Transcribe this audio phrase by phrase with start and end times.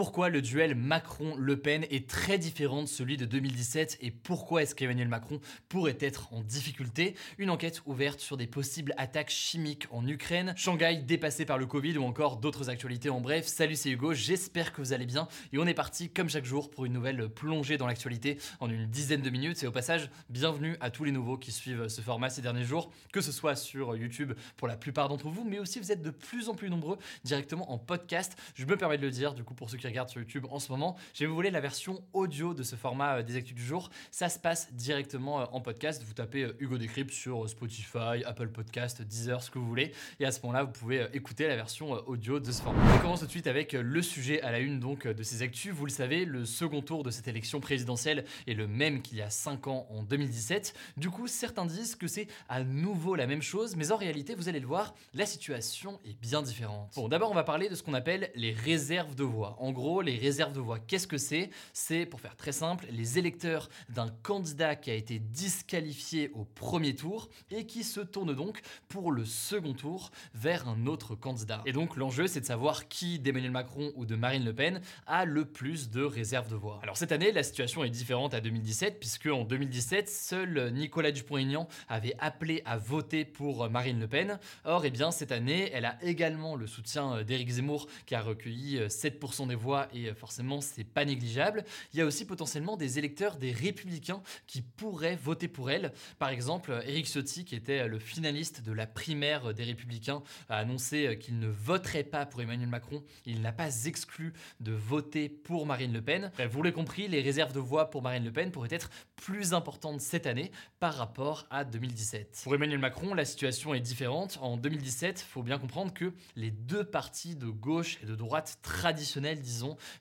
[0.00, 4.74] Pourquoi le duel Macron-Le Pen est très différent de celui de 2017 et pourquoi est-ce
[4.74, 7.14] qu'Emmanuel Macron pourrait être en difficulté?
[7.36, 11.98] Une enquête ouverte sur des possibles attaques chimiques en Ukraine, Shanghai dépassé par le Covid
[11.98, 13.46] ou encore d'autres actualités en bref.
[13.46, 16.70] Salut c'est Hugo, j'espère que vous allez bien et on est parti comme chaque jour
[16.70, 20.78] pour une nouvelle plongée dans l'actualité en une dizaine de minutes et au passage bienvenue
[20.80, 23.94] à tous les nouveaux qui suivent ce format ces derniers jours, que ce soit sur
[23.96, 26.96] YouTube pour la plupart d'entre vous mais aussi vous êtes de plus en plus nombreux
[27.22, 28.34] directement en podcast.
[28.54, 30.58] Je me permets de le dire du coup pour ceux qui regardent sur YouTube en
[30.58, 33.90] ce moment, j'ai voulu la version audio de ce format euh, des actus du jour.
[34.10, 36.02] Ça se passe directement euh, en podcast.
[36.06, 39.92] Vous tapez euh, Hugo Décrypte sur Spotify, Apple Podcast, Deezer, ce que vous voulez.
[40.18, 42.80] Et à ce moment-là, vous pouvez écouter la version audio de ce format.
[42.94, 45.72] On commence tout de suite avec le sujet à la une donc de ces actus.
[45.72, 49.22] Vous le savez, le second tour de cette élection présidentielle est le même qu'il y
[49.22, 50.74] a 5 ans en 2017.
[50.96, 54.48] Du coup, certains disent que c'est à nouveau la même chose, mais en réalité, vous
[54.48, 56.92] allez le voir, la situation est bien différente.
[56.94, 59.56] Bon, d'abord, on va parler de ce qu'on appelle les réserves de voix.
[59.58, 61.50] En gros, les réserves de voix, qu'est-ce que c'est?
[61.72, 66.94] C'est, pour faire très simple, les électeurs d'un candidat qui a été disqualifié au premier
[66.94, 71.62] tour et qui se tourne donc pour le second tour vers un autre candidat.
[71.66, 75.24] Et donc, l'enjeu, c'est de savoir qui d'Emmanuel Macron ou de Marine Le Pen a
[75.24, 76.80] le plus de réserves de voix.
[76.82, 81.68] Alors, cette année, la situation est différente à 2017, puisque en 2017, seul Nicolas Dupont-Aignan
[81.88, 84.38] avait appelé à voter pour Marine Le Pen.
[84.64, 88.78] Or, eh bien, cette année, elle a également le soutien d'Éric Zemmour, qui a recueilli
[88.78, 89.59] 7% des voix
[89.92, 91.64] et forcément c'est pas négligeable.
[91.92, 95.92] Il y a aussi potentiellement des électeurs des républicains qui pourraient voter pour elle.
[96.18, 101.18] Par exemple, Éric Ciotti, qui était le finaliste de la primaire des républicains, a annoncé
[101.20, 103.02] qu'il ne voterait pas pour Emmanuel Macron.
[103.26, 106.30] Il n'a pas exclu de voter pour Marine Le Pen.
[106.50, 110.00] Vous l'avez compris, les réserves de voix pour Marine Le Pen pourraient être plus importantes
[110.00, 112.40] cette année par rapport à 2017.
[112.44, 114.38] Pour Emmanuel Macron, la situation est différente.
[114.40, 118.58] En 2017, il faut bien comprendre que les deux partis de gauche et de droite
[118.62, 119.40] traditionnels,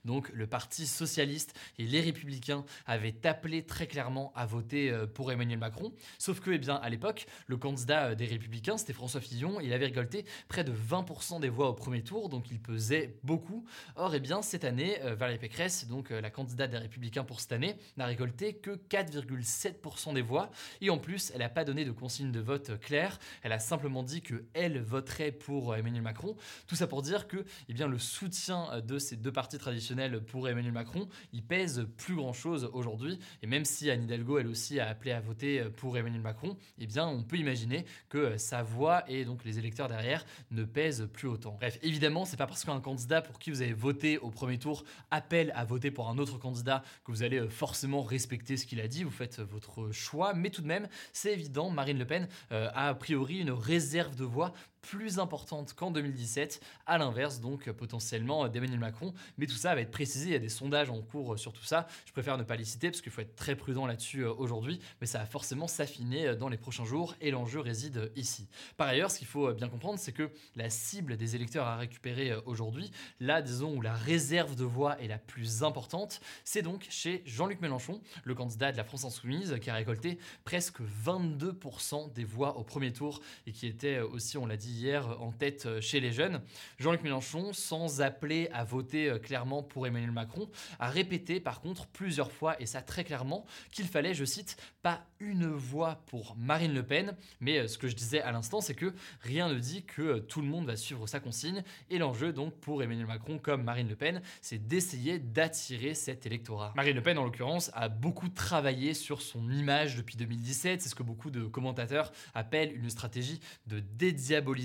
[0.05, 5.31] donc le Parti socialiste et les républicains avaient appelé très clairement à voter euh, pour
[5.31, 5.93] Emmanuel Macron.
[6.17, 9.73] Sauf que, eh bien, à l'époque, le candidat euh, des républicains, c'était François Fillon, il
[9.73, 13.65] avait récolté près de 20% des voix au premier tour, donc il pesait beaucoup.
[13.95, 17.51] Or, eh bien, cette année, euh, Valérie Pécresse, donc la candidate des républicains pour cette
[17.51, 20.51] année, n'a récolté que 4,7% des voix.
[20.81, 23.19] Et en plus, elle n'a pas donné de consigne de vote claire.
[23.43, 26.35] Elle a simplement dit que elle voterait pour Emmanuel Macron.
[26.67, 30.49] Tout ça pour dire que, eh bien, le soutien de ces deux partis traditionnels pour
[30.49, 33.19] Emmanuel Macron, il pèse plus grand chose aujourd'hui.
[33.41, 36.87] Et même si Anne Hidalgo, elle aussi, a appelé à voter pour Emmanuel Macron, eh
[36.87, 41.27] bien, on peut imaginer que sa voix et donc les électeurs derrière ne pèsent plus
[41.27, 41.57] autant.
[41.59, 44.83] Bref, évidemment, c'est pas parce qu'un candidat pour qui vous avez voté au premier tour
[45.11, 48.87] appelle à voter pour un autre candidat que vous allez forcément respecter ce qu'il a
[48.87, 49.03] dit.
[49.03, 52.89] Vous faites votre choix, mais tout de même, c'est évident, Marine Le Pen euh, a
[52.89, 58.79] a priori une réserve de voix plus importante qu'en 2017, à l'inverse donc potentiellement d'Emmanuel
[58.79, 59.13] Macron.
[59.37, 61.63] Mais tout ça va être précisé, il y a des sondages en cours sur tout
[61.63, 61.87] ça.
[62.05, 65.07] Je préfère ne pas les citer parce qu'il faut être très prudent là-dessus aujourd'hui, mais
[65.07, 68.47] ça va forcément s'affiner dans les prochains jours et l'enjeu réside ici.
[68.77, 72.35] Par ailleurs, ce qu'il faut bien comprendre, c'est que la cible des électeurs à récupérer
[72.45, 77.21] aujourd'hui, là disons où la réserve de voix est la plus importante, c'est donc chez
[77.25, 82.57] Jean-Luc Mélenchon, le candidat de la France Insoumise, qui a récolté presque 22% des voix
[82.57, 86.11] au premier tour et qui était aussi, on l'a dit, hier en tête chez les
[86.11, 86.41] jeunes.
[86.77, 90.49] Jean-Luc Mélenchon, sans appeler à voter clairement pour Emmanuel Macron,
[90.79, 95.05] a répété par contre plusieurs fois, et ça très clairement, qu'il fallait, je cite, pas
[95.19, 98.93] une voix pour Marine Le Pen, mais ce que je disais à l'instant, c'est que
[99.21, 102.81] rien ne dit que tout le monde va suivre sa consigne, et l'enjeu donc pour
[102.83, 106.73] Emmanuel Macron comme Marine Le Pen, c'est d'essayer d'attirer cet électorat.
[106.75, 110.95] Marine Le Pen, en l'occurrence, a beaucoup travaillé sur son image depuis 2017, c'est ce
[110.95, 114.58] que beaucoup de commentateurs appellent une stratégie de dédiaboliser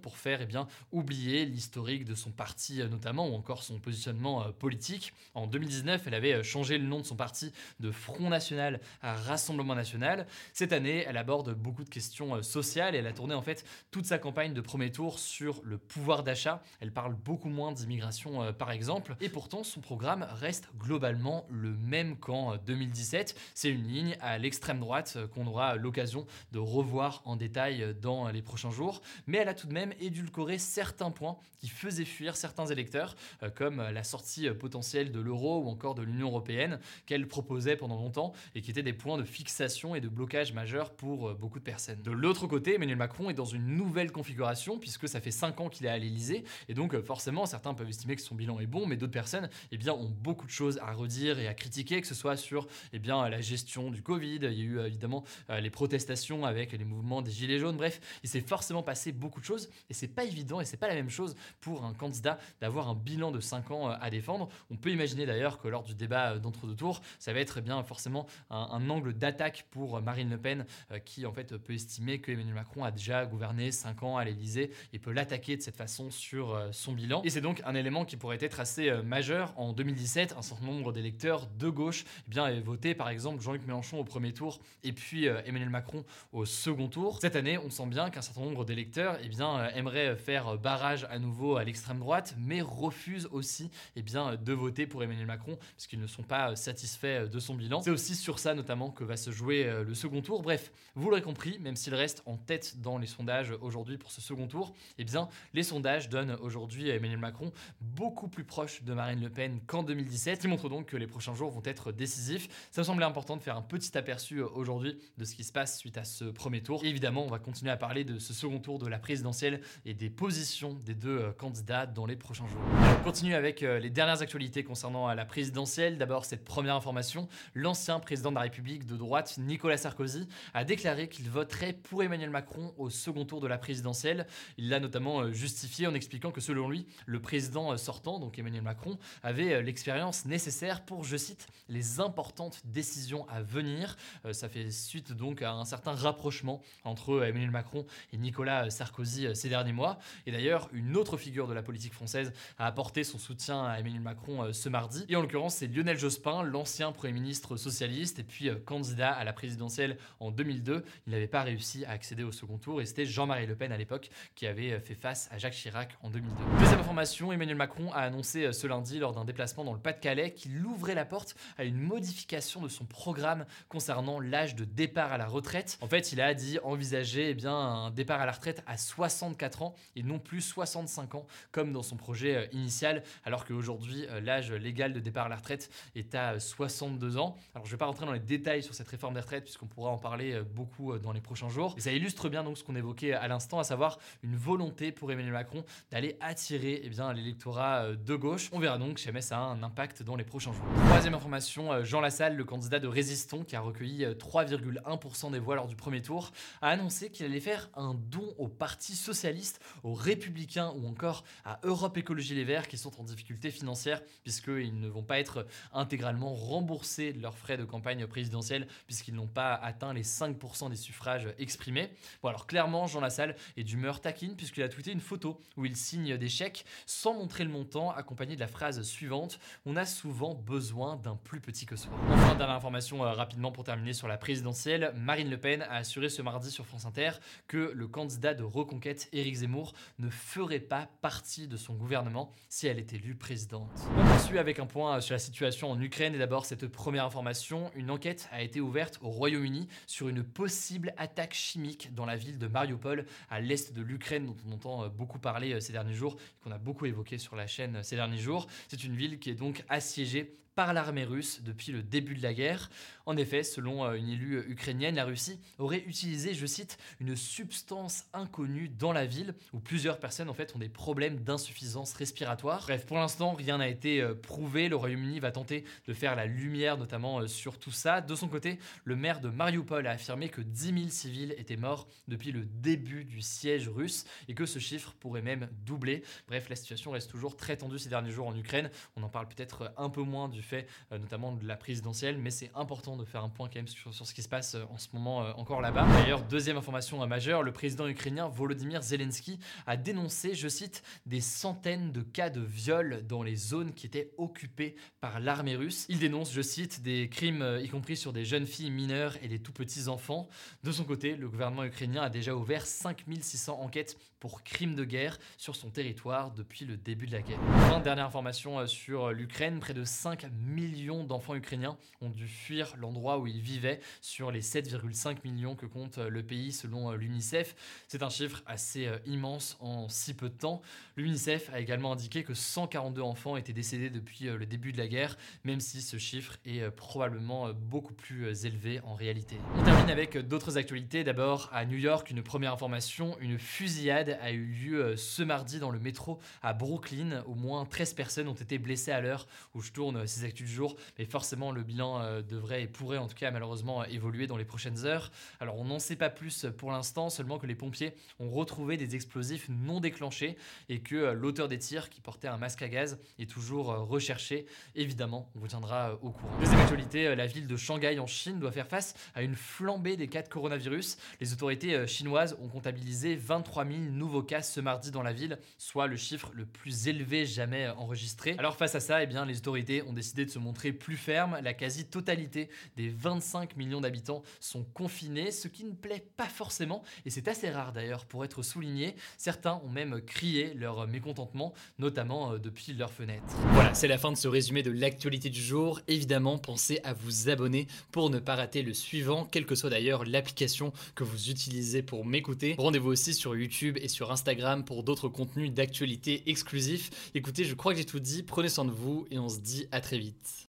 [0.00, 4.42] pour faire eh bien, oublier l'historique de son parti euh, notamment ou encore son positionnement
[4.42, 5.12] euh, politique.
[5.34, 9.74] En 2019, elle avait changé le nom de son parti de Front National à Rassemblement
[9.74, 10.26] National.
[10.52, 14.06] Cette année, elle aborde beaucoup de questions sociales et elle a tourné en fait toute
[14.06, 16.62] sa campagne de premier tour sur le pouvoir d'achat.
[16.80, 22.16] Elle parle beaucoup moins d'immigration par exemple et pourtant son programme reste globalement le même
[22.16, 23.36] qu'en 2017.
[23.54, 28.42] C'est une ligne à l'extrême droite qu'on aura l'occasion de revoir en détail dans les
[28.42, 29.02] prochains jours,
[29.38, 33.78] elle a tout de même édulcoré certains points qui faisaient fuir certains électeurs, euh, comme
[33.78, 38.60] la sortie potentielle de l'euro ou encore de l'Union européenne, qu'elle proposait pendant longtemps et
[38.60, 42.02] qui étaient des points de fixation et de blocage majeurs pour euh, beaucoup de personnes.
[42.02, 45.68] De l'autre côté, Emmanuel Macron est dans une nouvelle configuration, puisque ça fait 5 ans
[45.70, 48.66] qu'il est à l'Elysée, et donc euh, forcément certains peuvent estimer que son bilan est
[48.66, 52.00] bon, mais d'autres personnes eh bien, ont beaucoup de choses à redire et à critiquer,
[52.02, 55.24] que ce soit sur eh bien, la gestion du Covid, il y a eu évidemment
[55.48, 59.44] les protestations avec les mouvements des Gilets jaunes, bref, il s'est forcément passé beaucoup de
[59.44, 62.88] choses et c'est pas évident et c'est pas la même chose pour un candidat d'avoir
[62.88, 64.48] un bilan de 5 ans euh, à défendre.
[64.70, 67.60] On peut imaginer d'ailleurs que lors du débat euh, d'entre-deux tours, ça va être eh
[67.60, 70.66] bien forcément un, angle d'attaque pour euh, Marine Le Pen
[71.04, 74.70] qui en fait peut estimer que Emmanuel Macron a déjà gouverné 5 ans à l'Elysée
[74.92, 77.22] et peut l'attaquer de cette façon sur son bilan.
[77.24, 79.52] Et c'est donc un élément qui pourrait être assez majeur.
[79.56, 83.66] En 2017, un certain nombre d'électeurs de gauche eh bien, avaient voté par exemple Jean-Luc
[83.66, 87.18] Mélenchon au premier tour et puis Emmanuel Macron au second tour.
[87.20, 91.06] Cette année, on sent bien qu'un certain nombre d'électeurs eh bien, euh, aimeraient faire barrage
[91.10, 95.56] à nouveau à l'extrême droite, mais refusent aussi eh bien, de voter pour Emmanuel Macron,
[95.56, 97.82] parce qu'ils ne sont pas euh, satisfaits de son bilan.
[97.82, 100.42] C'est aussi sur ça notamment que va se jouer euh, le second tour.
[100.42, 104.20] Bref, vous l'aurez compris, même s'il reste en tête dans les sondages aujourd'hui pour ce
[104.20, 109.20] second tour, eh bien, les sondages donnent aujourd'hui Emmanuel Macron beaucoup plus proche de Marine
[109.20, 112.48] Le Pen qu'en 2017, ce qui montre donc que les prochains jours vont être décisifs.
[112.70, 115.78] Ça me semblait important de faire un petit aperçu aujourd'hui de ce qui se passe
[115.78, 116.84] suite à ce premier tour.
[116.84, 120.08] évidemment, on va continuer à parler de ce second tour de la présidentielle et des
[120.08, 122.60] positions des deux euh, candidats dans les prochains jours.
[123.00, 125.98] On continue avec euh, les dernières actualités concernant euh, la présidentielle.
[125.98, 131.10] D'abord, cette première information, l'ancien président de la République de droite, Nicolas Sarkozy, a déclaré
[131.10, 134.26] qu'il voterait pour Emmanuel Macron au second tour de la présidentielle.
[134.56, 138.98] Il l'a notamment justifié en expliquant que selon lui, le président sortant, donc Emmanuel Macron,
[139.22, 143.98] avait l'expérience nécessaire pour, je cite, les importantes décisions à venir.
[144.32, 147.84] Ça fait suite donc à un certain rapprochement entre Emmanuel Macron
[148.14, 149.98] et Nicolas Sarkozy euh, ces derniers mois.
[150.26, 154.00] Et d'ailleurs, une autre figure de la politique française a apporté son soutien à Emmanuel
[154.00, 155.04] Macron euh, ce mardi.
[155.08, 159.24] Et en l'occurrence, c'est Lionel Jospin, l'ancien Premier ministre socialiste et puis euh, candidat à
[159.24, 160.84] la présidentielle en 2002.
[161.06, 163.76] Il n'avait pas réussi à accéder au second tour et c'était Jean-Marie Le Pen à
[163.76, 166.34] l'époque qui avait fait face à Jacques Chirac en 2002.
[166.58, 170.64] Deuxième information, Emmanuel Macron a annoncé ce lundi lors d'un déplacement dans le Pas-de-Calais qu'il
[170.64, 175.26] ouvrait la porte à une modification de son programme concernant l'âge de départ à la
[175.26, 175.78] retraite.
[175.80, 179.62] En fait, il a dit envisager eh bien, un départ à la retraite à 64
[179.62, 184.20] ans et non plus 65 ans comme dans son projet euh, initial, alors qu'aujourd'hui euh,
[184.20, 187.36] l'âge légal de départ à la retraite est à 62 euh, ans.
[187.54, 189.66] Alors je ne vais pas rentrer dans les détails sur cette réforme des retraites puisqu'on
[189.66, 191.74] pourra en parler beaucoup dans les prochains jours.
[191.76, 195.10] Et ça illustre bien donc ce qu'on évoquait à l'instant, à savoir une volonté pour
[195.10, 198.50] Emmanuel Macron d'aller attirer eh bien l'électorat de gauche.
[198.52, 200.64] On verra donc si jamais ça a un impact dans les prochains jours.
[200.88, 205.68] Troisième information, Jean Lassalle, le candidat de Résistons qui a recueilli 3,1% des voix lors
[205.68, 210.72] du premier tour, a annoncé qu'il allait faire un don au Parti socialiste, aux Républicains
[210.78, 215.02] ou encore à Europe Écologie Les Verts qui sont en difficulté financière puisqu'ils ne vont
[215.02, 220.02] pas être intégralement remboursés de leurs frais de campagne présidentielle puisqu'ils n'ont pas atteint les
[220.02, 221.90] 5% des suffrages exprimés.
[222.22, 225.76] Bon alors clairement Jean Lassalle est d'humeur taquine puisqu'il a tweeté une photo où il
[225.76, 230.34] signe des chèques sans montrer le montant accompagné de la phrase suivante On a souvent
[230.34, 231.92] besoin d'un plus petit que soi.
[232.08, 236.08] Enfin dernière information euh, rapidement pour terminer sur la présidentielle, Marine Le Pen a assuré
[236.08, 237.10] ce mardi sur France Inter
[237.46, 242.68] que le candidat de Reconquête, Éric Zemmour, ne ferait pas partie de son gouvernement si
[242.68, 243.68] elle est élue présidente.
[243.98, 247.72] On poursuit avec un point sur la situation en Ukraine et d'abord cette première information.
[247.74, 252.38] Une enquête a été ouverte au Royaume-Uni sur une possible attaque chimique dans la ville
[252.38, 256.44] de Mariupol à l'est de l'Ukraine dont on entend beaucoup parler ces derniers jours et
[256.44, 258.46] qu'on a beaucoup évoqué sur la chaîne ces derniers jours.
[258.68, 262.32] C'est une ville qui est donc assiégée par l'armée russe depuis le début de la
[262.32, 262.70] guerre.
[263.06, 268.04] En effet, selon euh, une élue ukrainienne, la Russie aurait utilisé, je cite, une substance
[268.12, 272.62] inconnue dans la ville où plusieurs personnes en fait ont des problèmes d'insuffisance respiratoire.
[272.62, 274.68] Bref, pour l'instant, rien n'a été euh, prouvé.
[274.68, 278.00] Le Royaume-Uni va tenter de faire la lumière notamment euh, sur tout ça.
[278.00, 281.88] De son côté, le maire de Mariupol a affirmé que 10 000 civils étaient morts
[282.08, 286.02] depuis le début du siège russe et que ce chiffre pourrait même doubler.
[286.28, 288.70] Bref, la situation reste toujours très tendue ces derniers jours en Ukraine.
[288.96, 292.50] On en parle peut-être un peu moins du fait notamment de la présidentielle, mais c'est
[292.54, 294.88] important de faire un point quand même sur, sur ce qui se passe en ce
[294.92, 295.86] moment encore là-bas.
[295.86, 301.92] D'ailleurs, deuxième information majeure, le président ukrainien Volodymyr Zelensky a dénoncé, je cite, des centaines
[301.92, 305.86] de cas de viol dans les zones qui étaient occupées par l'armée russe.
[305.88, 309.38] Il dénonce, je cite, des crimes y compris sur des jeunes filles mineures et des
[309.38, 310.28] tout petits enfants.
[310.62, 315.18] De son côté, le gouvernement ukrainien a déjà ouvert 5600 enquêtes pour crimes de guerre
[315.36, 317.38] sur son territoire depuis le début de la guerre.
[317.56, 322.74] Enfin, dernière information euh, sur l'Ukraine, près de 5 millions d'enfants ukrainiens ont dû fuir
[322.78, 326.96] l'endroit où ils vivaient sur les 7,5 millions que compte euh, le pays selon euh,
[326.96, 327.54] l'UNICEF.
[327.86, 330.62] C'est un chiffre assez immense en si peu de temps.
[330.96, 335.16] L'UNICEF a également indiqué que 142 enfants étaient décédés depuis le début de la guerre,
[335.44, 339.36] même si ce chiffre est probablement beaucoup plus élevé en réalité.
[339.56, 341.04] On termine avec d'autres actualités.
[341.04, 345.58] D'abord, à New York, une première information, une fusillade a eu lieu euh, ce mardi
[345.58, 347.22] dans le métro à Brooklyn.
[347.26, 350.46] Au moins 13 personnes ont été blessées à l'heure où je tourne euh, ces actus
[350.46, 350.76] du jour.
[350.98, 354.44] Mais forcément, le bilan euh, devrait et pourrait en tout cas malheureusement évoluer dans les
[354.44, 355.10] prochaines heures.
[355.40, 358.94] Alors on n'en sait pas plus pour l'instant, seulement que les pompiers ont retrouvé des
[358.94, 360.36] explosifs non déclenchés
[360.68, 364.46] et que l'auteur des tirs qui portait un masque à gaz est toujours recherché.
[364.74, 366.38] Évidemment, on vous tiendra au courant.
[366.38, 370.08] Deuxième actualité, la ville de Shanghai en Chine doit faire face à une flambée des
[370.08, 370.96] cas de coronavirus.
[371.20, 375.38] Les autorités chinoises ont comptabilisé 23 000 nouveaux nouveaux cas ce mardi dans la ville,
[375.58, 378.36] soit le chiffre le plus élevé jamais enregistré.
[378.38, 381.38] Alors face à ça, eh bien, les autorités ont décidé de se montrer plus fermes.
[381.42, 387.10] La quasi-totalité des 25 millions d'habitants sont confinés, ce qui ne plaît pas forcément, et
[387.10, 388.94] c'est assez rare d'ailleurs pour être souligné.
[389.18, 393.24] Certains ont même crié leur mécontentement, notamment euh, depuis leurs fenêtres.
[393.52, 395.80] Voilà, c'est la fin de ce résumé de l'actualité du jour.
[395.88, 400.04] Évidemment, pensez à vous abonner pour ne pas rater le suivant, quelle que soit d'ailleurs
[400.04, 402.54] l'application que vous utilisez pour m'écouter.
[402.58, 407.10] Rendez-vous aussi sur YouTube et sur Instagram pour d'autres contenus d'actualité exclusifs.
[407.14, 409.66] Écoutez, je crois que j'ai tout dit, prenez soin de vous et on se dit
[409.72, 410.48] à très vite.